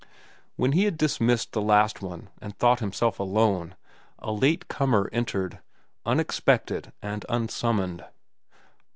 When 0.55 0.71
he 0.71 0.85
had 0.85 0.97
dismissed 0.97 1.51
the 1.51 1.61
last 1.61 2.01
one 2.01 2.29
and 2.41 2.57
thought 2.57 2.79
himself 2.79 3.19
alone, 3.19 3.75
a 4.17 4.31
late 4.31 4.67
comer 4.67 5.07
entered, 5.13 5.59
unexpected 6.07 6.91
and 7.03 7.23
unsummoned. 7.29 8.05